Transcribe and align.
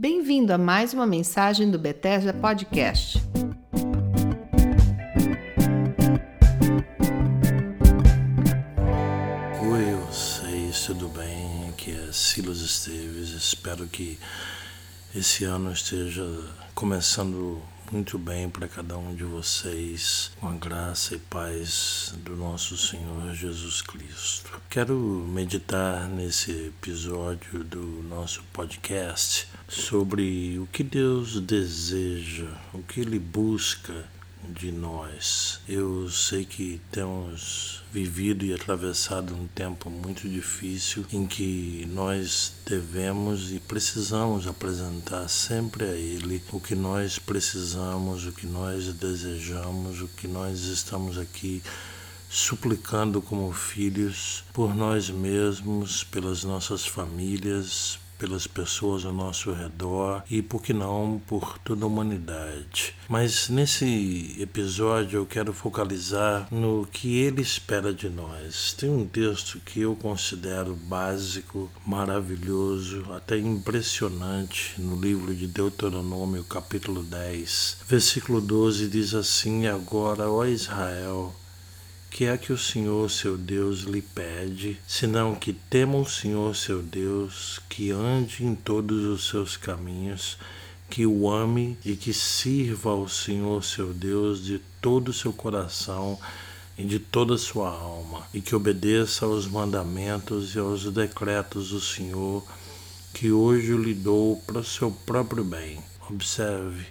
Bem-vindo 0.00 0.50
a 0.50 0.56
mais 0.56 0.94
uma 0.94 1.06
mensagem 1.06 1.70
do 1.70 1.78
Bethesda 1.78 2.32
Podcast. 2.32 3.22
Oi, 9.60 9.94
vocês, 10.06 10.86
tudo 10.86 11.06
bem? 11.10 11.68
Aqui 11.68 11.90
é 11.90 12.12
Silas 12.14 12.60
Esteves. 12.60 13.28
Espero 13.28 13.86
que 13.88 14.18
esse 15.14 15.44
ano 15.44 15.70
esteja 15.70 16.24
começando 16.74 17.62
muito 17.92 18.18
bem 18.18 18.48
para 18.48 18.68
cada 18.68 18.96
um 18.96 19.14
de 19.14 19.24
vocês, 19.24 20.30
com 20.40 20.48
a 20.48 20.52
graça 20.52 21.16
e 21.16 21.18
paz 21.18 22.14
do 22.24 22.36
nosso 22.36 22.76
Senhor 22.76 23.34
Jesus 23.34 23.82
Cristo. 23.82 24.62
Quero 24.70 24.94
meditar 24.96 26.08
nesse 26.08 26.68
episódio 26.68 27.64
do 27.64 27.82
nosso 28.08 28.42
podcast 28.52 29.48
sobre 29.70 30.58
o 30.58 30.66
que 30.66 30.82
Deus 30.82 31.40
deseja, 31.40 32.48
o 32.74 32.82
que 32.82 33.00
Ele 33.00 33.20
busca 33.20 34.04
de 34.48 34.72
nós. 34.72 35.60
Eu 35.68 36.10
sei 36.10 36.44
que 36.44 36.80
temos 36.90 37.80
vivido 37.92 38.44
e 38.44 38.52
atravessado 38.52 39.32
um 39.32 39.46
tempo 39.46 39.88
muito 39.88 40.28
difícil 40.28 41.06
em 41.12 41.24
que 41.24 41.86
nós 41.92 42.52
devemos 42.66 43.52
e 43.52 43.60
precisamos 43.60 44.48
apresentar 44.48 45.28
sempre 45.28 45.84
a 45.84 45.94
Ele 45.94 46.42
o 46.50 46.58
que 46.58 46.74
nós 46.74 47.20
precisamos, 47.20 48.26
o 48.26 48.32
que 48.32 48.48
nós 48.48 48.92
desejamos, 48.94 50.00
o 50.00 50.08
que 50.08 50.26
nós 50.26 50.64
estamos 50.64 51.16
aqui 51.16 51.62
suplicando 52.28 53.22
como 53.22 53.52
filhos 53.52 54.42
por 54.52 54.74
nós 54.74 55.08
mesmos, 55.10 56.02
pelas 56.02 56.42
nossas 56.42 56.84
famílias, 56.84 58.00
pelas 58.20 58.46
pessoas 58.46 59.06
ao 59.06 59.14
nosso 59.14 59.50
redor 59.50 60.22
e, 60.30 60.42
por 60.42 60.62
que 60.62 60.74
não, 60.74 61.20
por 61.26 61.58
toda 61.60 61.86
a 61.86 61.88
humanidade. 61.88 62.94
Mas 63.08 63.48
nesse 63.48 64.36
episódio 64.38 65.20
eu 65.20 65.26
quero 65.26 65.54
focalizar 65.54 66.46
no 66.50 66.86
que 66.86 67.18
ele 67.18 67.40
espera 67.40 67.94
de 67.94 68.10
nós. 68.10 68.74
Tem 68.74 68.90
um 68.90 69.06
texto 69.06 69.58
que 69.64 69.80
eu 69.80 69.96
considero 69.96 70.76
básico, 70.76 71.70
maravilhoso, 71.86 73.10
até 73.14 73.38
impressionante 73.38 74.74
no 74.78 75.00
livro 75.00 75.34
de 75.34 75.46
Deuteronômio, 75.46 76.44
capítulo 76.44 77.02
10, 77.02 77.78
versículo 77.88 78.40
12 78.42 78.86
diz 78.88 79.14
assim: 79.14 79.66
Agora, 79.66 80.28
ó 80.28 80.44
Israel, 80.44 81.34
que 82.10 82.24
é 82.24 82.36
que 82.36 82.52
o 82.52 82.58
Senhor 82.58 83.08
seu 83.08 83.38
Deus 83.38 83.82
lhe 83.82 84.02
pede, 84.02 84.78
senão 84.86 85.36
que 85.36 85.52
tema 85.52 85.96
o 85.96 86.04
Senhor 86.04 86.56
seu 86.56 86.82
Deus, 86.82 87.60
que 87.68 87.92
ande 87.92 88.44
em 88.44 88.54
todos 88.54 89.04
os 89.04 89.28
seus 89.28 89.56
caminhos, 89.56 90.36
que 90.90 91.06
o 91.06 91.30
ame 91.30 91.78
e 91.84 91.94
que 91.94 92.12
sirva 92.12 92.90
ao 92.90 93.08
Senhor 93.08 93.62
seu 93.62 93.94
Deus 93.94 94.44
de 94.44 94.60
todo 94.80 95.10
o 95.10 95.14
seu 95.14 95.32
coração 95.32 96.18
e 96.76 96.84
de 96.84 96.98
toda 96.98 97.34
a 97.34 97.38
sua 97.38 97.70
alma, 97.70 98.26
e 98.34 98.40
que 98.40 98.56
obedeça 98.56 99.24
aos 99.24 99.46
mandamentos 99.46 100.56
e 100.56 100.58
aos 100.58 100.92
decretos 100.92 101.70
do 101.70 101.80
Senhor, 101.80 102.44
que 103.14 103.30
hoje 103.30 103.72
lhe 103.76 103.94
dou 103.94 104.36
para 104.46 104.58
o 104.58 104.64
seu 104.64 104.90
próprio 104.90 105.44
bem. 105.44 105.78
Observe 106.08 106.86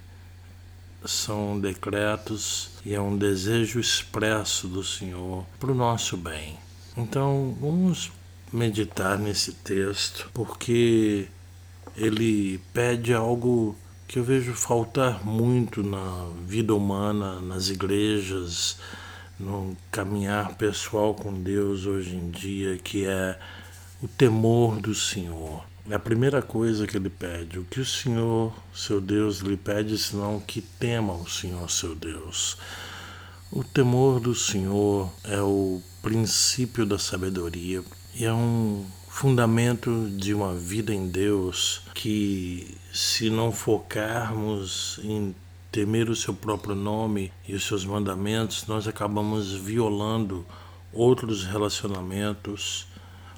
são 1.05 1.59
decretos 1.59 2.69
e 2.85 2.93
é 2.93 3.01
um 3.01 3.17
desejo 3.17 3.79
expresso 3.79 4.67
do 4.67 4.83
Senhor 4.83 5.45
para 5.59 5.71
o 5.71 5.75
nosso 5.75 6.15
bem. 6.17 6.57
Então, 6.95 7.55
vamos 7.59 8.11
meditar 8.51 9.17
nesse 9.17 9.53
texto, 9.53 10.29
porque 10.33 11.27
ele 11.95 12.59
pede 12.73 13.13
algo 13.13 13.75
que 14.07 14.17
eu 14.17 14.23
vejo 14.23 14.53
faltar 14.53 15.23
muito 15.25 15.83
na 15.83 16.29
vida 16.45 16.73
humana, 16.73 17.39
nas 17.39 17.69
igrejas, 17.69 18.77
no 19.39 19.77
caminhar 19.91 20.55
pessoal 20.55 21.13
com 21.13 21.31
Deus 21.31 21.85
hoje 21.85 22.15
em 22.15 22.29
dia, 22.31 22.77
que 22.77 23.05
é 23.05 23.39
o 24.01 24.07
temor 24.07 24.79
do 24.79 24.95
Senhor. 24.95 25.63
É 25.89 25.95
a 25.95 25.99
primeira 25.99 26.39
coisa 26.39 26.85
que 26.85 26.95
ele 26.95 27.09
pede. 27.09 27.57
O 27.57 27.65
que 27.65 27.79
o 27.79 27.85
Senhor, 27.85 28.53
seu 28.71 29.01
Deus, 29.01 29.39
lhe 29.39 29.57
pede, 29.57 29.97
senão 29.97 30.39
que 30.39 30.61
tema 30.61 31.13
o 31.13 31.27
Senhor, 31.27 31.67
seu 31.67 31.95
Deus. 31.95 32.57
O 33.51 33.63
temor 33.63 34.19
do 34.19 34.35
Senhor 34.35 35.11
é 35.23 35.41
o 35.41 35.81
princípio 36.03 36.85
da 36.85 36.99
sabedoria 36.99 37.83
e 38.13 38.23
é 38.23 38.31
um 38.31 38.85
fundamento 39.07 40.07
de 40.15 40.31
uma 40.31 40.53
vida 40.53 40.93
em 40.93 41.09
Deus 41.09 41.81
que, 41.95 42.77
se 42.93 43.31
não 43.31 43.51
focarmos 43.51 44.99
em 45.03 45.33
temer 45.71 46.07
o 46.07 46.15
seu 46.15 46.35
próprio 46.35 46.75
nome 46.75 47.33
e 47.47 47.55
os 47.55 47.65
seus 47.65 47.83
mandamentos, 47.83 48.67
nós 48.67 48.87
acabamos 48.87 49.53
violando 49.53 50.45
outros 50.93 51.43
relacionamentos 51.43 52.85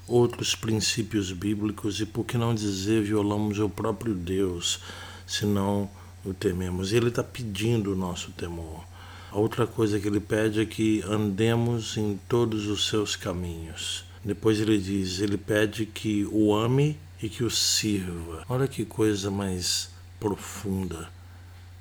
outros 0.06 0.54
princípios 0.54 1.32
bíblicos 1.32 2.00
e, 2.00 2.06
por 2.06 2.24
que 2.24 2.36
não 2.36 2.54
dizer, 2.54 3.02
violamos 3.02 3.58
o 3.58 3.68
próprio 3.68 4.14
Deus, 4.14 4.80
se 5.26 5.46
não 5.46 5.88
o 6.24 6.32
tememos. 6.34 6.92
Ele 6.92 7.08
está 7.08 7.22
pedindo 7.22 7.92
o 7.92 7.96
nosso 7.96 8.30
temor. 8.32 8.84
A 9.30 9.38
outra 9.38 9.66
coisa 9.66 9.98
que 9.98 10.06
Ele 10.06 10.20
pede 10.20 10.60
é 10.60 10.66
que 10.66 11.02
andemos 11.06 11.96
em 11.96 12.20
todos 12.28 12.66
os 12.66 12.86
seus 12.88 13.16
caminhos. 13.16 14.04
Depois 14.24 14.60
Ele 14.60 14.78
diz, 14.78 15.20
Ele 15.20 15.38
pede 15.38 15.86
que 15.86 16.28
o 16.30 16.54
ame 16.54 16.98
e 17.22 17.28
que 17.28 17.42
o 17.42 17.50
sirva. 17.50 18.44
Olha 18.48 18.68
que 18.68 18.84
coisa 18.84 19.30
mais 19.30 19.90
profunda. 20.20 21.08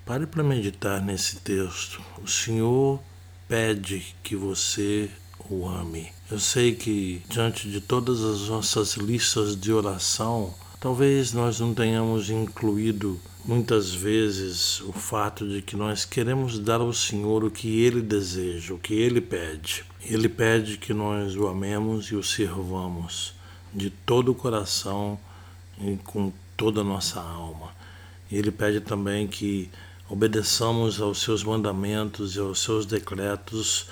Pare 0.06 0.26
para 0.26 0.44
meditar 0.44 1.02
nesse 1.02 1.38
texto. 1.38 2.02
O 2.24 2.28
Senhor 2.28 3.02
pede 3.48 4.16
que 4.24 4.36
você 4.36 5.10
o 5.50 5.68
ame. 5.68 6.12
Eu 6.30 6.40
sei 6.40 6.76
que 6.76 7.22
diante 7.30 7.70
de 7.70 7.82
todas 7.82 8.24
as 8.24 8.48
nossas 8.48 8.96
listas 8.96 9.56
de 9.56 9.72
oração, 9.72 10.54
talvez 10.80 11.34
nós 11.34 11.60
não 11.60 11.74
tenhamos 11.74 12.30
incluído 12.30 13.20
muitas 13.44 13.94
vezes 13.94 14.82
o 14.82 14.94
fato 14.94 15.48
de 15.48 15.62
que 15.62 15.76
nós 15.76 16.06
queremos 16.06 16.60
dar 16.60 16.82
ao 16.82 16.94
Senhor 16.94 17.44
o 17.44 17.52
que 17.52 17.82
Ele 17.82 18.02
deseja, 18.02 18.74
o 18.74 18.80
que 18.80 18.94
Ele 18.94 19.20
pede. 19.20 19.84
Ele 20.04 20.30
pede 20.30 20.78
que 20.78 20.94
nós 20.94 21.36
o 21.36 21.48
amemos 21.48 22.06
e 22.08 22.16
o 22.16 22.24
sirvamos 22.24 23.34
de 23.74 23.90
todo 23.90 24.32
o 24.32 24.36
coração 24.36 25.20
e 25.80 25.98
com 25.98 26.32
toda 26.56 26.82
a 26.82 26.84
nossa 26.84 27.20
alma. 27.20 27.72
Ele 28.32 28.52
pede 28.52 28.80
também 28.80 29.28
que 29.28 29.70
obedeçamos 30.10 31.02
aos 31.02 31.22
seus 31.22 31.44
mandamentos 31.44 32.36
e 32.36 32.40
aos 32.40 32.62
seus 32.62 32.86
decretos 32.86 33.88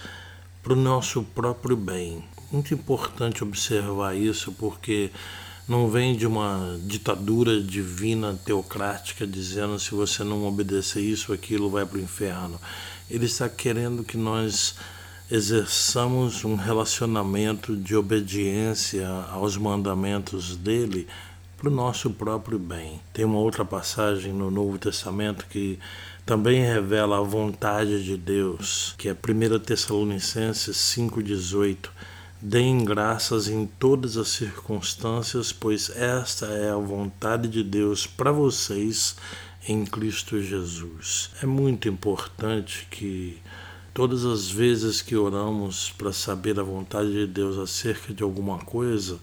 para 0.61 0.73
o 0.73 0.75
nosso 0.75 1.23
próprio 1.23 1.75
bem. 1.75 2.23
Muito 2.51 2.73
importante 2.73 3.43
observar 3.43 4.15
isso, 4.15 4.51
porque 4.53 5.11
não 5.67 5.89
vem 5.89 6.15
de 6.15 6.25
uma 6.25 6.79
ditadura 6.83 7.61
divina 7.61 8.37
teocrática 8.43 9.27
dizendo 9.27 9.77
se 9.79 9.91
você 9.91 10.23
não 10.23 10.45
obedecer 10.45 11.01
isso, 11.01 11.31
aquilo 11.31 11.69
vai 11.69 11.85
para 11.85 11.97
o 11.97 12.01
inferno. 12.01 12.59
Ele 13.09 13.25
está 13.25 13.47
querendo 13.47 14.03
que 14.03 14.17
nós 14.17 14.75
exerçamos 15.31 16.43
um 16.43 16.55
relacionamento 16.55 17.75
de 17.75 17.95
obediência 17.95 19.07
aos 19.31 19.57
mandamentos 19.57 20.55
dele 20.57 21.07
para 21.55 21.69
o 21.69 21.71
nosso 21.71 22.09
próprio 22.09 22.57
bem. 22.57 22.99
Tem 23.13 23.25
uma 23.25 23.37
outra 23.37 23.63
passagem 23.63 24.33
no 24.33 24.49
Novo 24.49 24.79
Testamento 24.79 25.45
que 25.47 25.77
também 26.29 26.61
revela 26.61 27.17
a 27.17 27.23
vontade 27.23 28.03
de 28.03 28.15
Deus, 28.15 28.93
que 28.99 29.09
é 29.09 29.13
1 29.13 29.57
Tessalonicenses 29.61 30.77
5,18. 30.77 31.89
Deem 32.39 32.85
graças 32.85 33.47
em 33.47 33.65
todas 33.65 34.15
as 34.15 34.27
circunstâncias, 34.27 35.51
pois 35.51 35.89
esta 35.89 36.45
é 36.45 36.69
a 36.69 36.75
vontade 36.75 37.47
de 37.47 37.63
Deus 37.63 38.05
para 38.05 38.31
vocês 38.31 39.15
em 39.67 39.83
Cristo 39.83 40.39
Jesus. 40.39 41.31
É 41.41 41.47
muito 41.47 41.89
importante 41.89 42.87
que 42.91 43.39
todas 43.91 44.23
as 44.23 44.51
vezes 44.51 45.01
que 45.01 45.15
oramos 45.15 45.89
para 45.97 46.13
saber 46.13 46.59
a 46.59 46.63
vontade 46.63 47.11
de 47.11 47.25
Deus 47.25 47.57
acerca 47.57 48.13
de 48.13 48.21
alguma 48.21 48.59
coisa, 48.59 49.17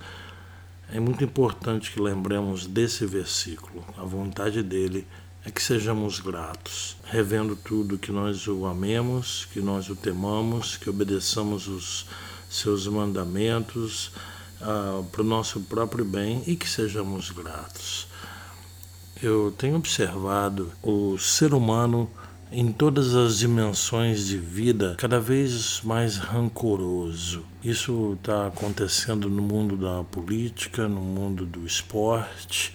é 0.93 0.99
muito 0.99 1.23
importante 1.23 1.93
que 1.93 2.01
lembremos 2.01 2.67
desse 2.67 3.07
versículo. 3.07 3.85
A 3.97 4.03
vontade 4.03 4.61
dele 4.61 5.07
é 5.09 5.26
que 5.51 5.63
sejamos 5.63 6.21
gratos, 6.21 6.97
revendo 7.05 7.55
tudo, 7.55 7.99
que 7.99 8.11
nós 8.11 8.47
o 8.49 8.67
amemos, 8.67 9.47
que 9.53 9.61
nós 9.61 9.89
o 9.89 9.95
temamos, 9.95 10.77
que 10.77 10.91
obedeçamos 10.91 11.69
os 11.69 12.07
seus 12.51 12.87
mandamentos 12.87 14.11
ah, 14.61 15.03
para 15.13 15.23
o 15.23 15.25
nosso 15.25 15.61
próprio 15.61 16.05
bem 16.05 16.43
e 16.47 16.57
que 16.57 16.69
sejamos 16.69 17.31
gratos. 17.31 18.09
Eu 19.23 19.55
tenho 19.57 19.77
observado 19.77 20.73
o 20.83 21.17
ser 21.17 21.55
humano 21.55 22.11
em 22.51 22.71
todas 22.71 23.15
as 23.15 23.39
dimensões 23.39 24.27
de 24.27 24.39
vida, 24.39 24.95
cada 24.99 25.19
vez 25.19 25.81
mais 25.83 26.17
rancoroso. 26.17 27.45
Isso 27.63 28.17
está 28.19 28.47
acontecendo 28.47 29.29
no 29.29 29.43
mundo 29.43 29.77
da 29.77 30.05
política, 30.05 30.87
no 30.87 31.01
mundo 31.01 31.45
do 31.45 31.67
esporte, 31.67 32.73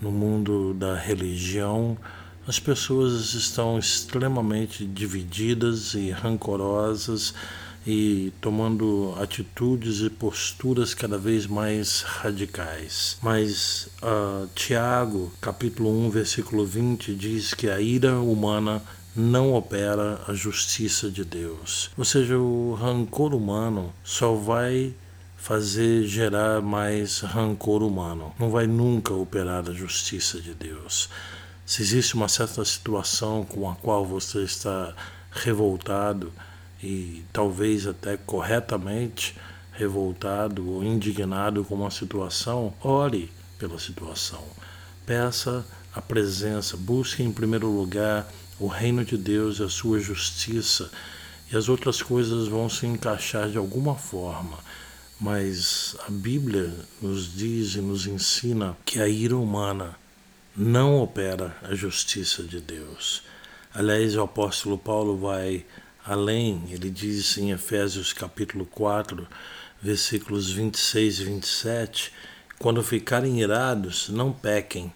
no 0.00 0.10
mundo 0.10 0.74
da 0.74 0.96
religião, 0.96 1.96
as 2.46 2.58
pessoas 2.58 3.32
estão 3.34 3.78
extremamente 3.78 4.84
divididas 4.84 5.94
e 5.94 6.10
rancorosas 6.10 7.34
e 7.86 8.32
tomando 8.40 9.14
atitudes 9.20 10.00
e 10.00 10.10
posturas 10.10 10.94
cada 10.94 11.18
vez 11.18 11.46
mais 11.46 12.02
radicais. 12.02 13.18
Mas 13.22 13.88
uh, 14.02 14.48
Tiago, 14.54 15.32
capítulo 15.40 15.90
1, 16.06 16.10
versículo 16.10 16.64
20, 16.64 17.14
diz 17.14 17.52
que 17.52 17.68
a 17.68 17.80
ira 17.80 18.18
humana 18.20 18.82
não 19.14 19.54
opera 19.54 20.20
a 20.26 20.34
justiça 20.34 21.10
de 21.10 21.24
Deus. 21.24 21.90
Ou 21.96 22.04
seja, 22.04 22.38
o 22.38 22.74
rancor 22.74 23.34
humano 23.34 23.92
só 24.02 24.34
vai 24.34 24.94
fazer 25.44 26.06
gerar 26.06 26.62
mais 26.62 27.20
rancor 27.20 27.82
humano. 27.82 28.34
Não 28.38 28.48
vai 28.48 28.66
nunca 28.66 29.12
operar 29.12 29.68
a 29.68 29.74
justiça 29.74 30.40
de 30.40 30.54
Deus. 30.54 31.10
Se 31.66 31.82
existe 31.82 32.14
uma 32.14 32.28
certa 32.28 32.64
situação 32.64 33.44
com 33.44 33.70
a 33.70 33.74
qual 33.76 34.06
você 34.06 34.42
está 34.42 34.94
revoltado 35.30 36.32
e 36.82 37.22
talvez 37.30 37.86
até 37.86 38.16
corretamente 38.16 39.36
revoltado 39.72 40.66
ou 40.66 40.82
indignado 40.82 41.62
com 41.62 41.74
uma 41.74 41.90
situação, 41.90 42.72
ore 42.80 43.30
pela 43.58 43.78
situação. 43.78 44.42
Peça 45.04 45.62
a 45.94 46.00
presença, 46.00 46.74
busque 46.74 47.22
em 47.22 47.30
primeiro 47.30 47.68
lugar 47.68 48.26
o 48.58 48.66
reino 48.66 49.04
de 49.04 49.18
Deus, 49.18 49.60
a 49.60 49.68
sua 49.68 50.00
justiça, 50.00 50.90
e 51.52 51.56
as 51.56 51.68
outras 51.68 52.00
coisas 52.00 52.48
vão 52.48 52.70
se 52.70 52.86
encaixar 52.86 53.50
de 53.50 53.58
alguma 53.58 53.94
forma. 53.94 54.56
Mas 55.20 55.96
a 56.08 56.10
Bíblia 56.10 56.74
nos 57.00 57.32
diz 57.32 57.76
e 57.76 57.80
nos 57.80 58.04
ensina 58.06 58.76
que 58.84 59.00
a 59.00 59.08
ira 59.08 59.36
humana 59.36 59.94
não 60.56 61.00
opera 61.00 61.56
a 61.62 61.72
justiça 61.72 62.42
de 62.42 62.60
Deus. 62.60 63.22
Aliás, 63.72 64.16
o 64.16 64.22
apóstolo 64.22 64.76
Paulo 64.76 65.16
vai 65.16 65.64
além, 66.04 66.64
ele 66.68 66.90
diz 66.90 67.38
em 67.38 67.52
Efésios 67.52 68.12
capítulo 68.12 68.66
4, 68.66 69.26
versículos 69.80 70.50
26 70.50 71.20
e 71.20 71.24
27, 71.24 72.12
quando 72.58 72.82
ficarem 72.82 73.40
irados, 73.40 74.08
não 74.08 74.32
pequem, 74.32 74.92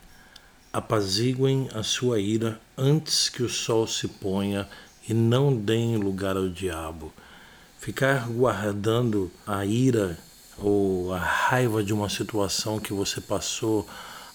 apaziguem 0.73 1.69
a 1.73 1.85
sua 1.85 2.19
ira 2.19 2.61
antes 2.77 3.29
que 3.29 3.43
o 3.43 3.49
sol 3.49 3.87
se 3.87 4.09
ponha 4.09 4.69
e 5.09 5.15
não 5.15 5.57
deem 5.57 5.97
lugar 5.97 6.37
ao 6.37 6.49
diabo. 6.49 7.13
Ficar 7.79 8.29
guardando 8.29 9.31
a 9.47 9.65
ira 9.65 10.19
ou 10.59 11.13
a 11.13 11.19
raiva 11.19 11.83
de 11.83 11.93
uma 11.93 12.09
situação 12.09 12.81
que 12.81 12.93
você 12.93 13.21
passou, 13.21 13.89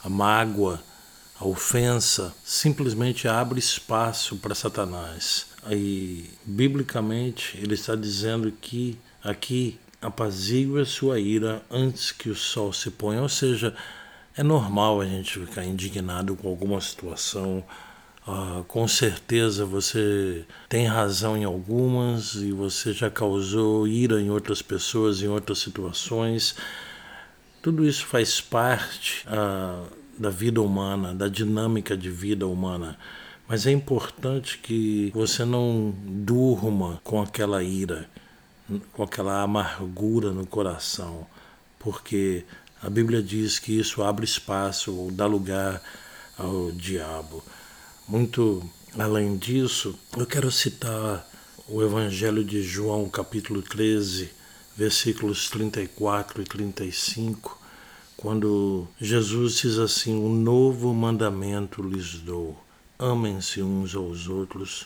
a 0.04 0.10
mágoa, 0.10 0.81
a 1.40 1.45
ofensa 1.45 2.34
simplesmente 2.44 3.28
abre 3.28 3.60
espaço 3.60 4.38
para 4.38 4.56
Satanás. 4.56 5.48
E 5.69 6.30
biblicamente 6.45 7.57
ele 7.62 7.74
está 7.74 7.95
dizendo 7.95 8.51
que 8.51 8.98
aqui 9.24 9.80
apazigue 10.01 10.80
a 10.80 10.86
sua 10.86 11.19
ira 11.19 11.62
antes 11.69 12.12
que 12.12 12.30
o 12.30 12.36
sol 12.36 12.72
se 12.74 12.92
ponha, 12.92 13.22
ou 13.22 13.30
seja, 13.30 13.75
é 14.36 14.44
normal 14.44 15.01
a 15.01 15.06
gente 15.06 15.39
ficar 15.39 15.63
indignado 15.63 16.36
com 16.36 16.48
alguma 16.48 16.80
situação. 16.81 17.63
Uh, 18.25 18.64
com 18.66 18.88
certeza 18.88 19.66
você 19.66 20.46
tem 20.70 20.86
razão 20.88 21.36
em 21.36 21.44
algumas 21.44 22.36
e 22.36 22.54
você 22.54 22.94
já 22.94 23.10
causou 23.10 23.86
ira 23.86 24.22
em 24.22 24.30
outras 24.30 24.62
pessoas, 24.62 25.22
em 25.22 25.28
outras 25.28 25.60
situações. 25.60 26.56
Tudo 27.62 27.86
isso 27.86 28.06
faz 28.06 28.40
parte 28.40 29.25
uh, 29.28 29.86
da 30.18 30.30
vida 30.30 30.62
humana, 30.62 31.14
da 31.14 31.28
dinâmica 31.28 31.98
de 31.98 32.10
vida 32.10 32.48
humana. 32.48 32.98
Mas 33.46 33.68
é 33.68 33.72
importante 33.72 34.58
que 34.58 35.12
você 35.14 35.44
não 35.44 35.94
durma 35.98 37.02
com 37.04 37.22
aquela 37.22 37.62
ira, 37.62 38.10
com 38.94 39.04
aquela 39.04 39.42
amargura 39.42 40.31
no 40.31 40.48
coração, 40.48 41.28
porque 41.78 42.46
a 42.81 42.90
Bíblia 42.90 43.22
diz 43.22 43.60
que 43.60 43.78
isso 43.78 44.02
abre 44.02 44.24
espaço 44.24 44.96
ou 44.96 45.12
dá 45.12 45.25
lugar 45.25 45.81
ao 46.38 46.72
diabo. 46.72 47.44
Muito 48.06 48.62
além 49.00 49.38
disso, 49.38 49.98
eu 50.18 50.26
quero 50.26 50.52
citar 50.52 51.26
o 51.70 51.82
Evangelho 51.82 52.44
de 52.44 52.62
João, 52.62 53.08
capítulo 53.08 53.62
13, 53.62 54.30
versículos 54.76 55.50
34 55.50 56.42
e 56.42 56.46
35, 56.46 57.58
quando 58.18 58.86
Jesus 59.00 59.56
diz 59.56 59.78
assim: 59.78 60.14
Um 60.16 60.36
novo 60.36 60.94
mandamento 60.94 61.82
lhes 61.82 62.16
dou: 62.16 62.62
amem-se 63.00 63.62
uns 63.62 63.96
aos 63.96 64.28
outros. 64.28 64.86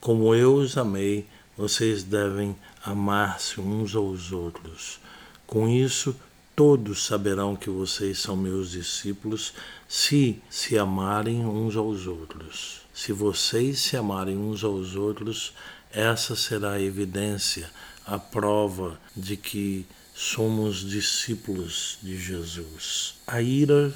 Como 0.00 0.34
eu 0.34 0.56
os 0.56 0.76
amei, 0.76 1.28
vocês 1.56 2.02
devem 2.02 2.56
amar-se 2.84 3.60
uns 3.60 3.94
aos 3.94 4.32
outros. 4.32 4.98
Com 5.46 5.68
isso, 5.68 6.16
todos 6.60 7.06
saberão 7.06 7.56
que 7.56 7.70
vocês 7.70 8.18
são 8.18 8.36
meus 8.36 8.72
discípulos 8.72 9.54
se 9.88 10.42
se 10.50 10.76
amarem 10.76 11.42
uns 11.46 11.74
aos 11.74 12.06
outros. 12.06 12.82
Se 12.92 13.14
vocês 13.14 13.80
se 13.80 13.96
amarem 13.96 14.36
uns 14.36 14.62
aos 14.62 14.94
outros, 14.94 15.54
essa 15.90 16.36
será 16.36 16.72
a 16.72 16.82
evidência, 16.82 17.70
a 18.04 18.18
prova 18.18 19.00
de 19.16 19.38
que 19.38 19.86
somos 20.14 20.86
discípulos 20.86 21.96
de 22.02 22.20
Jesus. 22.20 23.14
A 23.26 23.40
ira 23.40 23.90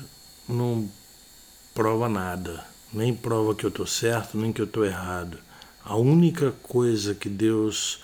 não 0.49 0.91
prova 1.75 2.09
nada, 2.09 2.67
nem 2.91 3.15
prova 3.15 3.55
que 3.55 3.67
eu 3.67 3.69
estou 3.69 3.87
certo, 3.87 4.39
nem 4.39 4.55
que 4.55 4.63
eu 4.63 4.67
estou 4.67 4.87
errado. 4.87 5.37
A 5.85 5.97
única 5.97 6.51
coisa 6.63 7.15
que 7.15 7.29
Deus 7.29 8.01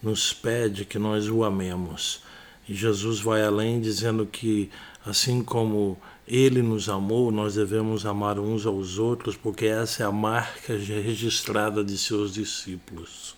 nos 0.00 0.32
pede 0.32 0.82
é 0.82 0.84
que 0.84 1.00
nós 1.00 1.28
o 1.28 1.42
amemos. 1.42 2.22
E 2.68 2.74
Jesus 2.74 3.20
vai 3.20 3.42
além 3.42 3.80
dizendo 3.80 4.24
que, 4.26 4.70
assim 5.04 5.42
como 5.42 5.98
Ele 6.26 6.62
nos 6.62 6.88
amou, 6.88 7.30
nós 7.30 7.54
devemos 7.54 8.06
amar 8.06 8.38
uns 8.38 8.64
aos 8.66 8.98
outros, 8.98 9.36
porque 9.36 9.66
essa 9.66 10.02
é 10.02 10.06
a 10.06 10.12
marca 10.12 10.76
registrada 10.76 11.84
de 11.84 11.96
seus 11.98 12.32
discípulos. 12.32 13.36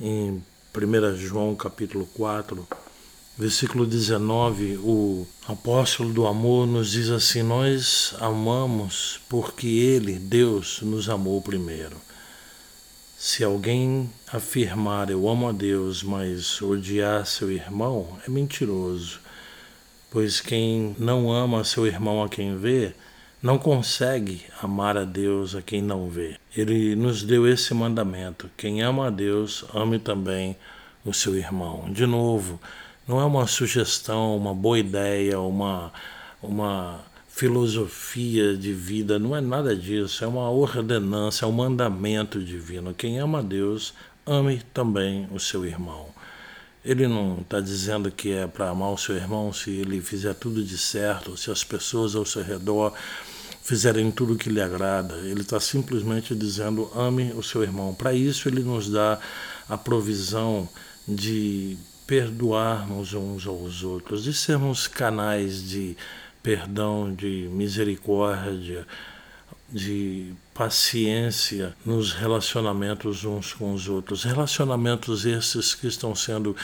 Em 0.00 0.42
1 0.74 1.16
João 1.16 1.54
capítulo 1.54 2.06
4, 2.14 2.66
Versículo 3.40 3.86
19, 3.86 4.76
o 4.82 5.26
apóstolo 5.48 6.12
do 6.12 6.26
amor 6.26 6.66
nos 6.66 6.90
diz 6.90 7.08
assim: 7.08 7.42
Nós 7.42 8.14
amamos 8.20 9.18
porque 9.30 9.66
Ele, 9.66 10.18
Deus, 10.18 10.82
nos 10.82 11.08
amou 11.08 11.40
primeiro. 11.40 11.96
Se 13.22 13.44
alguém 13.44 14.10
afirmar 14.32 15.10
eu 15.10 15.28
amo 15.28 15.46
a 15.46 15.52
Deus, 15.52 16.02
mas 16.02 16.62
odiar 16.62 17.26
seu 17.26 17.52
irmão, 17.52 18.18
é 18.26 18.30
mentiroso, 18.30 19.20
pois 20.10 20.40
quem 20.40 20.96
não 20.98 21.30
ama 21.30 21.62
seu 21.62 21.86
irmão 21.86 22.24
a 22.24 22.30
quem 22.30 22.56
vê, 22.56 22.94
não 23.42 23.58
consegue 23.58 24.40
amar 24.62 24.96
a 24.96 25.04
Deus 25.04 25.54
a 25.54 25.60
quem 25.60 25.82
não 25.82 26.08
vê. 26.08 26.38
Ele 26.56 26.96
nos 26.96 27.22
deu 27.22 27.46
esse 27.46 27.74
mandamento: 27.74 28.48
quem 28.56 28.80
ama 28.80 29.08
a 29.08 29.10
Deus, 29.10 29.66
ame 29.74 29.98
também 29.98 30.56
o 31.04 31.12
seu 31.12 31.36
irmão. 31.36 31.92
De 31.92 32.06
novo, 32.06 32.58
não 33.06 33.20
é 33.20 33.24
uma 33.26 33.46
sugestão, 33.46 34.34
uma 34.34 34.54
boa 34.54 34.78
ideia, 34.78 35.38
uma, 35.38 35.92
uma 36.42 37.04
filosofia 37.30 38.56
de 38.56 38.72
vida, 38.72 39.18
não 39.18 39.34
é 39.34 39.40
nada 39.40 39.74
disso, 39.74 40.24
é 40.24 40.26
uma 40.26 40.50
ordenança, 40.50 41.44
é 41.44 41.48
um 41.48 41.52
mandamento 41.52 42.42
divino. 42.42 42.92
Quem 42.92 43.18
ama 43.18 43.42
Deus, 43.42 43.94
ame 44.26 44.60
também 44.74 45.26
o 45.32 45.38
seu 45.38 45.64
irmão. 45.64 46.08
Ele 46.84 47.06
não 47.06 47.38
está 47.40 47.60
dizendo 47.60 48.10
que 48.10 48.32
é 48.32 48.46
para 48.46 48.70
amar 48.70 48.90
o 48.90 48.98
seu 48.98 49.14
irmão 49.14 49.52
se 49.52 49.70
ele 49.70 50.00
fizer 50.02 50.34
tudo 50.34 50.62
de 50.62 50.76
certo, 50.76 51.36
se 51.36 51.50
as 51.50 51.62
pessoas 51.62 52.14
ao 52.14 52.26
seu 52.26 52.42
redor 52.42 52.92
fizerem 53.62 54.10
tudo 54.10 54.36
que 54.36 54.50
lhe 54.50 54.60
agrada. 54.60 55.14
Ele 55.18 55.42
está 55.42 55.60
simplesmente 55.60 56.34
dizendo 56.34 56.90
ame 56.94 57.32
o 57.32 57.42
seu 57.42 57.62
irmão. 57.62 57.94
Para 57.94 58.12
isso, 58.12 58.48
ele 58.48 58.62
nos 58.62 58.90
dá 58.90 59.18
a 59.68 59.78
provisão 59.78 60.68
de 61.06 61.78
perdoarmos 62.06 63.14
uns 63.14 63.46
aos 63.46 63.84
outros, 63.84 64.24
de 64.24 64.34
sermos 64.34 64.88
canais 64.88 65.68
de 65.68 65.96
perdão, 66.42 67.12
de 67.14 67.48
misericórdia, 67.50 68.86
de 69.68 70.32
paciência 70.52 71.74
nos 71.84 72.12
relacionamentos 72.12 73.24
uns 73.24 73.52
com 73.52 73.72
os 73.72 73.88
outros. 73.88 74.24
Relacionamentos 74.24 75.24
esses 75.24 75.74
que 75.74 75.86
estão 75.86 76.14
sendo 76.14 76.56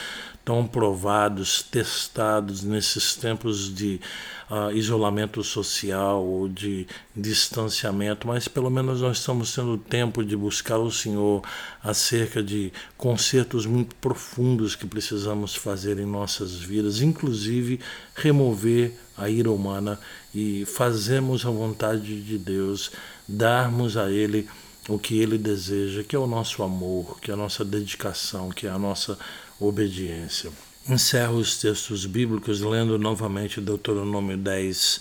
tão 0.46 0.64
provados, 0.64 1.60
testados 1.60 2.62
nesses 2.62 3.16
tempos 3.16 3.74
de 3.74 4.00
uh, 4.48 4.70
isolamento 4.70 5.42
social 5.42 6.24
ou 6.24 6.48
de 6.48 6.86
distanciamento, 7.16 8.28
mas 8.28 8.46
pelo 8.46 8.70
menos 8.70 9.00
nós 9.00 9.18
estamos 9.18 9.52
tendo 9.52 9.76
tempo 9.76 10.24
de 10.24 10.36
buscar 10.36 10.78
o 10.78 10.88
Senhor 10.88 11.42
acerca 11.82 12.40
de 12.44 12.72
concertos 12.96 13.66
muito 13.66 13.96
profundos 13.96 14.76
que 14.76 14.86
precisamos 14.86 15.56
fazer 15.56 15.98
em 15.98 16.06
nossas 16.06 16.52
vidas, 16.52 17.02
inclusive 17.02 17.80
remover 18.14 18.92
a 19.18 19.28
ira 19.28 19.50
humana 19.50 19.98
e 20.32 20.64
fazermos 20.64 21.44
a 21.44 21.50
vontade 21.50 22.22
de 22.22 22.38
Deus, 22.38 22.92
darmos 23.26 23.96
a 23.96 24.12
Ele 24.12 24.48
o 24.88 24.96
que 24.96 25.18
Ele 25.18 25.36
deseja, 25.36 26.04
que 26.04 26.14
é 26.14 26.18
o 26.20 26.28
nosso 26.28 26.62
amor, 26.62 27.18
que 27.20 27.32
é 27.32 27.34
a 27.34 27.36
nossa 27.36 27.64
dedicação, 27.64 28.50
que 28.50 28.68
é 28.68 28.70
a 28.70 28.78
nossa 28.78 29.18
obediência. 29.58 30.50
Encerro 30.88 31.38
os 31.38 31.58
textos 31.58 32.06
bíblicos 32.06 32.60
lendo 32.60 32.98
novamente 32.98 33.60
Deuteronômio 33.60 34.36
10, 34.36 35.00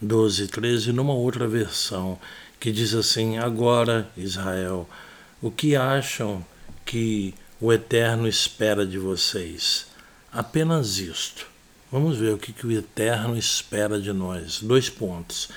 12 0.00 0.44
e 0.44 0.48
13, 0.48 0.92
numa 0.92 1.12
outra 1.12 1.48
versão, 1.48 2.18
que 2.60 2.70
diz 2.70 2.94
assim: 2.94 3.38
Agora, 3.38 4.08
Israel, 4.16 4.88
o 5.42 5.50
que 5.50 5.74
acham 5.74 6.44
que 6.84 7.34
o 7.60 7.72
Eterno 7.72 8.28
espera 8.28 8.86
de 8.86 8.98
vocês? 8.98 9.86
Apenas 10.30 10.98
isto. 10.98 11.46
Vamos 11.90 12.18
ver 12.18 12.34
o 12.34 12.38
que, 12.38 12.52
que 12.52 12.66
o 12.66 12.72
Eterno 12.72 13.36
espera 13.36 14.00
de 14.00 14.12
nós. 14.12 14.60
Dois 14.60 14.88
pontos. 14.88 15.48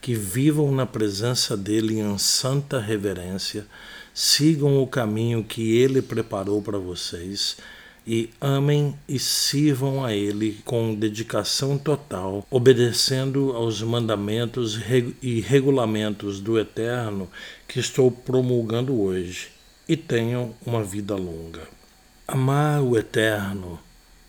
Que 0.00 0.14
vivam 0.14 0.70
na 0.70 0.84
presença 0.84 1.56
dele 1.56 1.98
em 1.98 2.18
santa 2.18 2.78
reverência, 2.78 3.66
sigam 4.12 4.82
o 4.82 4.86
caminho 4.86 5.42
que 5.42 5.76
ele 5.78 6.02
preparou 6.02 6.60
para 6.60 6.76
vocês 6.76 7.56
e 8.06 8.30
amem 8.40 8.94
e 9.08 9.18
sirvam 9.18 10.04
a 10.04 10.12
Ele 10.12 10.60
com 10.64 10.94
dedicação 10.94 11.78
total, 11.78 12.46
obedecendo 12.50 13.52
aos 13.52 13.80
mandamentos 13.82 14.78
e 15.22 15.40
regulamentos 15.40 16.40
do 16.40 16.58
Eterno 16.58 17.30
que 17.66 17.80
estou 17.80 18.10
promulgando 18.10 19.00
hoje, 19.00 19.48
e 19.88 19.96
tenham 19.96 20.54
uma 20.64 20.82
vida 20.82 21.14
longa. 21.14 21.62
Amar 22.26 22.82
o 22.82 22.96
Eterno 22.96 23.78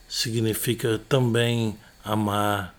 significa 0.08 1.00
também 1.10 1.78
amar 2.04 2.76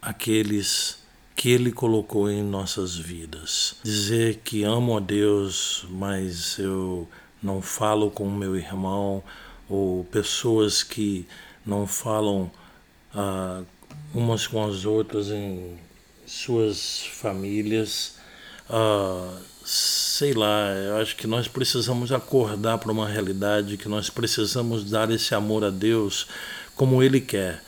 aqueles 0.00 0.98
que 1.34 1.50
Ele 1.50 1.72
colocou 1.72 2.30
em 2.30 2.42
nossas 2.42 2.96
vidas. 2.96 3.76
Dizer 3.82 4.40
que 4.44 4.64
amo 4.64 4.96
a 4.96 5.00
Deus, 5.00 5.86
mas 5.90 6.58
eu 6.58 7.08
não 7.42 7.62
falo 7.62 8.10
com 8.10 8.30
meu 8.30 8.56
irmão 8.56 9.22
ou 9.72 10.04
pessoas 10.04 10.82
que 10.82 11.26
não 11.64 11.86
falam 11.86 12.50
ah, 13.14 13.62
umas 14.14 14.46
com 14.46 14.62
as 14.64 14.84
outras 14.84 15.28
em 15.28 15.78
suas 16.26 17.06
famílias. 17.06 18.16
Ah, 18.68 19.38
sei 19.64 20.34
lá, 20.34 20.68
eu 20.74 20.96
acho 20.98 21.16
que 21.16 21.26
nós 21.26 21.48
precisamos 21.48 22.12
acordar 22.12 22.78
para 22.78 22.92
uma 22.92 23.08
realidade 23.08 23.78
que 23.78 23.88
nós 23.88 24.10
precisamos 24.10 24.90
dar 24.90 25.10
esse 25.10 25.34
amor 25.34 25.64
a 25.64 25.70
Deus 25.70 26.26
como 26.76 27.02
Ele 27.02 27.20
quer. 27.20 27.62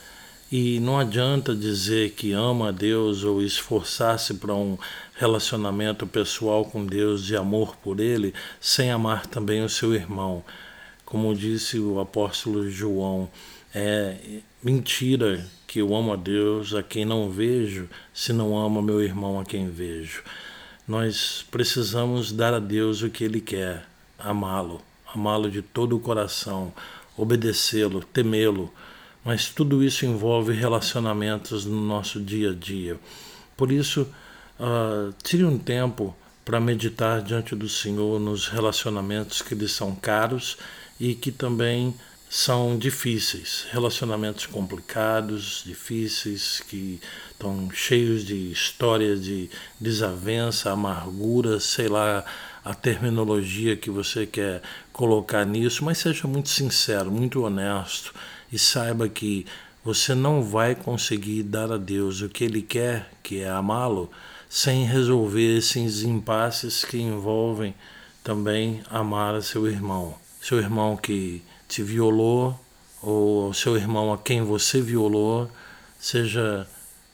E 0.53 0.79
não 0.81 0.99
adianta 0.99 1.55
dizer 1.55 2.11
que 2.11 2.33
ama 2.33 2.69
a 2.69 2.73
Deus 2.73 3.25
ou 3.25 3.43
esforçar-se 3.43 4.35
para 4.35 4.55
um 4.55 4.77
relacionamento 5.15 6.07
pessoal 6.07 6.67
com 6.67 6.85
Deus 6.85 7.25
de 7.25 7.35
amor 7.35 7.77
por 7.77 7.99
Ele 7.99 8.35
sem 8.61 8.91
amar 8.91 9.27
também 9.27 9.65
o 9.65 9.69
seu 9.69 9.95
irmão. 9.95 10.45
Como 11.15 11.33
disse 11.33 11.79
o 11.79 12.01
apóstolo 12.01 12.69
João, 12.69 13.31
é 13.73 14.17
mentira 14.61 15.47
que 15.65 15.79
eu 15.79 15.95
amo 15.95 16.13
a 16.13 16.17
Deus 16.17 16.75
a 16.75 16.83
quem 16.83 17.05
não 17.05 17.31
vejo, 17.31 17.89
se 18.13 18.33
não 18.33 18.59
amo 18.59 18.83
meu 18.83 19.01
irmão 19.01 19.39
a 19.39 19.45
quem 19.45 19.71
vejo. 19.71 20.25
Nós 20.89 21.47
precisamos 21.53 22.33
dar 22.33 22.53
a 22.53 22.59
Deus 22.59 23.01
o 23.03 23.11
que 23.11 23.23
Ele 23.23 23.41
quer, 23.41 23.87
amá-lo, 24.19 24.83
amá-lo 25.07 25.49
de 25.49 25.63
todo 25.63 25.97
o 25.97 26.01
coração, 26.01 26.75
obedecê-lo, 27.17 28.03
temê-lo. 28.03 28.75
Mas 29.25 29.49
tudo 29.49 29.85
isso 29.85 30.05
envolve 30.05 30.53
relacionamentos 30.53 31.65
no 31.65 31.81
nosso 31.81 32.21
dia 32.21 32.51
a 32.51 32.55
dia. 32.55 32.99
Por 33.57 33.71
isso, 33.71 34.13
uh, 34.59 35.15
tire 35.23 35.45
um 35.45 35.61
tempo 35.61 36.13
para 36.45 36.59
meditar 36.59 37.23
diante 37.23 37.55
do 37.55 37.69
Senhor 37.69 38.19
nos 38.19 38.49
relacionamentos 38.49 39.41
que 39.41 39.55
lhe 39.55 39.69
são 39.69 39.95
caros 39.95 40.59
e 40.99 41.15
que 41.15 41.33
também 41.33 41.95
são 42.37 42.77
difíceis, 42.77 43.65
relacionamentos 43.71 44.45
complicados, 44.47 45.63
difíceis, 45.65 46.61
que 46.69 47.01
estão 47.31 47.71
cheios 47.71 48.25
de 48.25 48.51
história 48.51 49.17
de 49.17 49.49
desavença, 49.81 50.73
amargura, 50.73 51.61
sei 51.61 51.87
lá 51.87 52.25
a 52.65 52.75
terminologia 52.75 53.77
que 53.77 53.89
você 53.89 54.27
quer 54.27 54.63
colocar 54.93 55.45
nisso, 55.45 55.85
mas 55.85 55.99
seja 55.99 56.27
muito 56.27 56.49
sincero, 56.49 57.09
muito 57.09 57.43
honesto 57.43 58.13
e 58.53 58.59
saiba 58.59 59.09
que 59.09 59.47
você 59.85 60.13
não 60.13 60.43
vai 60.43 60.75
conseguir 60.75 61.45
dar 61.45 61.71
a 61.71 61.77
Deus 61.77 62.21
o 62.21 62.29
que 62.29 62.43
Ele 62.43 62.63
quer, 62.63 63.11
que 63.23 63.43
é 63.43 63.49
amá-lo, 63.49 64.11
sem 64.49 64.85
resolver 64.85 65.59
esses 65.59 66.03
impasses 66.03 66.85
que 66.85 66.99
envolvem 66.99 67.77
também 68.25 68.83
amar 68.91 69.37
a 69.37 69.43
seu 69.43 69.69
irmão 69.69 70.24
seu 70.45 70.59
irmão 70.59 70.95
que 70.95 71.43
te 71.67 71.83
violou 71.83 72.61
ou 73.01 73.55
seu 73.55 73.79
irmão 73.79 74.13
a 74.13 74.19
quem 74.19 74.43
você 74.43 74.79
violou, 74.79 75.51
seja 75.99 76.69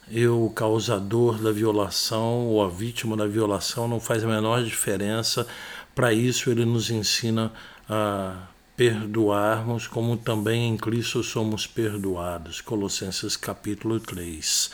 eu 0.09 0.43
o 0.45 0.49
causador 0.49 1.41
da 1.41 1.49
violação 1.49 2.47
ou 2.47 2.61
a 2.61 2.67
vítima 2.67 3.15
da 3.15 3.25
violação, 3.25 3.87
não 3.87 4.01
faz 4.01 4.25
a 4.25 4.27
menor 4.27 4.61
diferença. 4.65 5.47
Para 5.95 6.11
isso, 6.11 6.49
ele 6.49 6.65
nos 6.65 6.89
ensina 6.89 7.53
a 7.89 8.47
perdoarmos, 8.75 9.87
como 9.87 10.17
também 10.17 10.67
em 10.67 10.75
Cristo 10.75 11.23
somos 11.23 11.65
perdoados. 11.65 12.59
Colossenses 12.59 13.37
capítulo 13.37 13.97
3. 14.01 14.71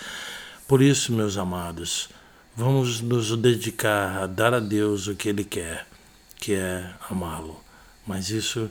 Por 0.68 0.82
isso, 0.82 1.14
meus 1.14 1.38
amados, 1.38 2.10
vamos 2.56 3.02
nos 3.02 3.38
dedicar 3.38 4.24
a 4.24 4.26
dar 4.26 4.56
a 4.56 4.60
Deus 4.60 5.06
o 5.06 5.14
que 5.14 5.30
Ele 5.30 5.44
quer, 5.44 5.86
que 6.38 6.56
é 6.56 6.92
amá-lo 7.08 7.67
mas 8.08 8.30
isso 8.30 8.70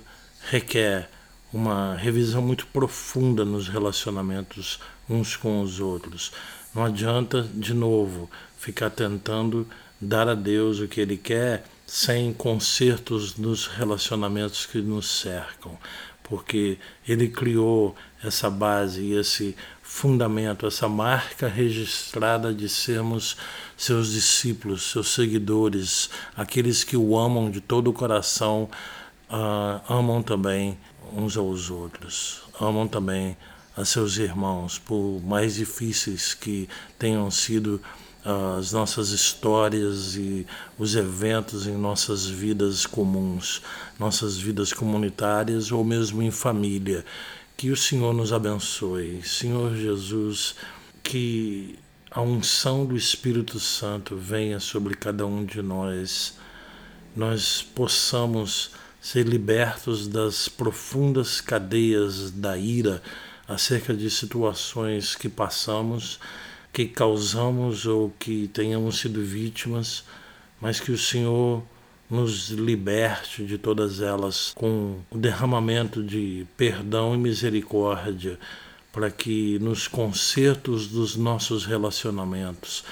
requer 0.51 1.11
uma 1.53 1.95
revisão 1.95 2.43
muito 2.43 2.67
profunda 2.67 3.45
nos 3.45 3.69
relacionamentos 3.69 4.81
uns 5.09 5.37
com 5.37 5.61
os 5.61 5.79
outros. 5.79 6.33
Não 6.75 6.85
adianta, 6.85 7.49
de 7.55 7.73
novo, 7.73 8.31
ficar 8.59 8.91
tentando 8.91 9.67
dar 10.01 10.29
a 10.29 10.35
Deus 10.35 10.81
o 10.81 10.89
que 10.89 11.01
Ele 11.01 11.17
quer 11.17 11.65
sem 11.87 12.33
consertos 12.33 13.37
nos 13.37 13.67
relacionamentos 13.67 14.67
que 14.67 14.79
nos 14.79 15.21
cercam, 15.21 15.79
porque 16.23 16.79
Ele 17.07 17.29
criou 17.29 17.95
essa 18.23 18.51
base 18.51 19.03
e 19.03 19.15
esse 19.15 19.57
fundamento, 19.83 20.67
essa 20.67 20.89
marca 20.89 21.47
registrada 21.49 22.53
de 22.53 22.69
sermos 22.69 23.37
seus 23.77 24.13
discípulos, 24.13 24.91
seus 24.91 25.09
seguidores, 25.09 26.11
aqueles 26.37 26.83
que 26.83 26.97
o 26.97 27.17
amam 27.17 27.51
de 27.51 27.61
todo 27.61 27.89
o 27.89 27.93
coração 27.93 28.69
uh, 29.31 29.93
amam 29.93 30.23
também 30.23 30.79
uns 31.13 31.37
aos 31.37 31.71
outros, 31.71 32.43
amam 32.61 32.87
também 32.87 33.37
a 33.77 33.85
seus 33.85 34.17
irmãos, 34.17 34.79
por 34.79 35.21
mais 35.23 35.57
difíceis 35.57 36.35
que 36.35 36.69
tenham 36.99 37.31
sido 37.31 37.81
uh, 38.25 38.59
as 38.59 38.73
nossas 38.73 39.11
histórias 39.11 40.17
e 40.17 40.47
os 40.79 40.95
eventos 40.95 41.67
em 41.67 41.77
nossas 41.77 42.27
vidas 42.27 42.87
comuns, 42.87 43.63
nossas 43.99 44.39
vidas 44.39 44.73
comunitárias 44.73 45.71
ou 45.71 45.85
mesmo 45.85 46.23
em 46.23 46.31
família. 46.31 47.05
Que 47.57 47.71
o 47.71 47.77
Senhor 47.77 48.13
nos 48.13 48.33
abençoe. 48.33 49.23
Senhor 49.23 49.75
Jesus, 49.75 50.57
que 51.03 51.79
a 52.11 52.21
unção 52.21 52.85
do 52.85 52.97
Espírito 52.97 53.59
Santo 53.59 54.17
venha 54.17 54.61
sobre 54.61 54.95
cada 54.95 55.27
um 55.27 55.45
de 55.45 55.63
nós, 55.63 56.35
nós 57.15 57.63
possamos 57.63 58.73
ser 59.07 59.23
libertos 59.23 60.09
das 60.09 60.49
profundas 60.49 61.41
cadeias 61.41 62.33
da 62.33 62.59
ira 62.59 63.01
acerca 63.47 63.95
de 63.95 64.11
situações 64.11 65.15
que 65.15 65.29
passamos, 65.29 66.19
que 66.73 66.89
causamos 66.89 67.87
ou 67.87 68.13
que 68.19 68.49
tenhamos 68.49 68.99
sido 68.99 69.23
vítimas, 69.23 70.03
mas 70.61 70.81
que 70.81 70.91
o 70.91 70.99
Senhor 70.99 71.63
nos 72.11 72.51
liberte 72.51 73.45
de 73.45 73.57
todas 73.57 74.01
elas 74.01 74.53
com 74.57 74.99
o 75.09 75.17
derramamento 75.17 76.03
de 76.03 76.45
perdão 76.57 77.15
e 77.15 77.19
misericórdia, 77.19 78.37
para 78.93 79.09
que 79.09 79.57
nos 79.61 79.87
concertos 79.87 80.89
dos 80.89 81.15
nossos 81.15 81.65
relacionamentos 81.65 82.83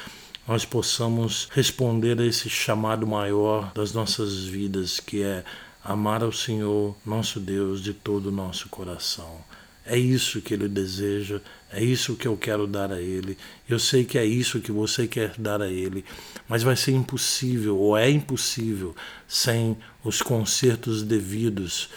nós 0.47 0.65
possamos 0.65 1.49
responder 1.51 2.21
a 2.21 2.25
esse 2.25 2.49
chamado 2.49 3.05
maior 3.05 3.73
das 3.75 3.93
nossas 3.93 4.45
vidas, 4.45 5.01
que 5.01 5.21
é 5.25 5.43
amar 5.85 6.23
ao 6.23 6.33
Senhor, 6.33 6.97
nosso 7.05 7.39
Deus, 7.39 7.83
de 7.83 7.93
todo 7.93 8.27
o 8.27 8.33
nosso 8.33 8.69
coração. 8.71 9.45
É 9.87 9.99
isso 9.99 10.41
que 10.41 10.55
Ele 10.55 10.67
deseja, 10.67 11.43
é 11.71 11.85
isso 11.85 12.17
que 12.17 12.27
eu 12.27 12.39
quero 12.39 12.67
dar 12.67 12.91
a 12.91 13.03
Ele. 13.03 13.37
Eu 13.69 13.79
sei 13.79 14.03
que 14.03 14.17
é 14.17 14.25
isso 14.25 14.61
que 14.61 14.73
você 14.73 15.07
quer 15.07 15.35
dar 15.37 15.61
a 15.61 15.69
Ele, 15.69 16.03
mas 16.49 16.63
vai 16.63 16.75
ser 16.75 16.93
impossível, 16.93 17.77
ou 17.77 17.95
é 17.95 18.09
impossível, 18.09 18.97
sem 19.29 19.77
os 20.03 20.23
consertos 20.23 21.03
devidos 21.03 21.91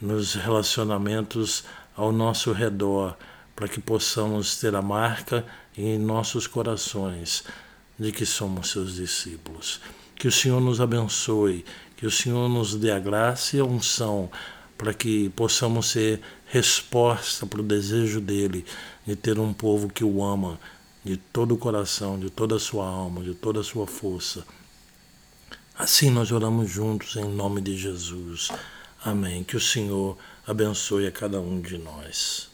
nos 0.00 0.32
relacionamentos 0.32 1.64
ao 1.94 2.10
nosso 2.10 2.52
redor, 2.52 3.14
para 3.54 3.68
que 3.68 3.82
possamos 3.82 4.56
ter 4.56 4.74
a 4.74 4.80
marca 4.80 5.44
em 5.76 5.98
nossos 5.98 6.46
corações 6.46 7.44
de 7.98 8.10
que 8.10 8.24
somos 8.24 8.70
seus 8.70 8.94
discípulos. 8.94 9.78
Que 10.16 10.26
o 10.26 10.32
Senhor 10.32 10.60
nos 10.60 10.80
abençoe, 10.80 11.64
que 12.00 12.06
o 12.06 12.10
Senhor 12.10 12.48
nos 12.48 12.74
dê 12.74 12.90
a 12.90 12.98
graça 12.98 13.58
e 13.58 13.60
a 13.60 13.64
unção 13.64 14.30
para 14.78 14.94
que 14.94 15.28
possamos 15.36 15.90
ser 15.90 16.22
resposta 16.46 17.44
para 17.44 17.60
o 17.60 17.62
desejo 17.62 18.22
dele 18.22 18.64
de 19.06 19.14
ter 19.14 19.38
um 19.38 19.52
povo 19.52 19.86
que 19.86 20.02
o 20.02 20.24
ama 20.24 20.58
de 21.04 21.18
todo 21.18 21.54
o 21.54 21.58
coração, 21.58 22.18
de 22.18 22.30
toda 22.30 22.56
a 22.56 22.58
sua 22.58 22.88
alma, 22.88 23.22
de 23.22 23.34
toda 23.34 23.60
a 23.60 23.62
sua 23.62 23.86
força. 23.86 24.46
Assim 25.76 26.08
nós 26.08 26.32
oramos 26.32 26.70
juntos 26.70 27.16
em 27.16 27.28
nome 27.28 27.60
de 27.60 27.76
Jesus. 27.76 28.48
Amém. 29.04 29.44
Que 29.44 29.58
o 29.58 29.60
Senhor 29.60 30.16
abençoe 30.46 31.06
a 31.06 31.12
cada 31.12 31.38
um 31.38 31.60
de 31.60 31.76
nós. 31.76 32.48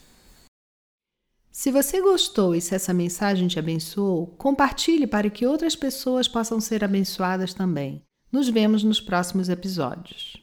Se 1.53 1.71
você 1.71 2.01
gostou 2.01 2.53
e 2.53 2.61
se 2.61 2.75
essa 2.75 2.93
mensagem 2.93 3.47
te 3.47 3.61
abençoou, 3.61 4.27
compartilhe 4.37 5.07
para 5.07 5.31
que 5.31 5.47
outras 5.47 5.77
pessoas 5.77 6.27
possam 6.27 6.61
ser 6.61 6.83
abençoadas 6.83 7.55
também. 7.55 8.06
Nos 8.37 8.51
vemos 8.51 8.85
nos 8.85 9.01
próximos 9.01 9.49
episódios. 9.49 10.37